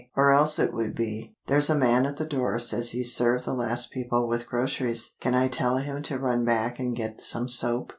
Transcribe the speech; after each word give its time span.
Or 0.15 0.31
else 0.31 0.57
it 0.57 0.73
would 0.73 0.95
be, 0.95 1.35
"There's 1.45 1.69
a 1.69 1.75
man 1.77 2.07
at 2.07 2.17
the 2.17 2.25
door 2.25 2.57
says 2.57 2.89
he 2.89 3.03
served 3.03 3.45
the 3.45 3.53
last 3.53 3.91
people 3.91 4.27
with 4.27 4.47
groceries. 4.47 5.13
Can 5.21 5.35
I 5.35 5.47
tell 5.47 5.77
him 5.77 6.01
to 6.01 6.17
run 6.17 6.43
back 6.43 6.79
and 6.79 6.95
get 6.95 7.21
some 7.21 7.47
soap? 7.47 7.89